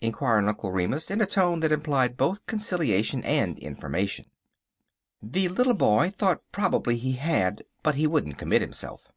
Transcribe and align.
inquired 0.00 0.46
Uncle 0.46 0.72
Remus, 0.72 1.10
in 1.10 1.20
a 1.20 1.26
tone 1.26 1.60
that 1.60 1.70
implied 1.70 2.16
both 2.16 2.46
conciliation 2.46 3.22
and 3.22 3.58
information. 3.58 4.24
The 5.22 5.50
little 5.50 5.74
boy 5.76 6.08
thought 6.16 6.40
probably 6.52 6.96
he 6.96 7.12
had, 7.12 7.64
but 7.82 7.94
he 7.96 8.06
wouldn't 8.06 8.38
commit 8.38 8.62
himself. 8.62 9.12